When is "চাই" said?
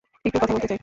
0.67-0.79